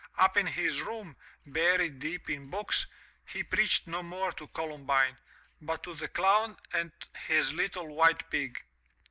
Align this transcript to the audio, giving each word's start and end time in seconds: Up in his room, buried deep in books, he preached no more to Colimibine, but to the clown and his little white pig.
Up 0.17 0.35
in 0.35 0.47
his 0.47 0.81
room, 0.81 1.15
buried 1.45 1.99
deep 1.99 2.27
in 2.27 2.49
books, 2.49 2.87
he 3.23 3.43
preached 3.43 3.85
no 3.85 4.01
more 4.01 4.31
to 4.31 4.47
Colimibine, 4.47 5.15
but 5.61 5.83
to 5.83 5.93
the 5.93 6.07
clown 6.07 6.57
and 6.73 6.91
his 7.27 7.53
little 7.53 7.85
white 7.87 8.27
pig. 8.31 8.59